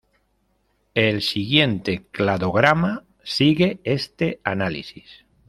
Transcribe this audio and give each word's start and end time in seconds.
El 0.95 1.21
siguiente 1.21 2.07
cladograma 2.11 3.03
sigue 3.21 3.79
este 3.83 4.41
análisis. 4.43 5.25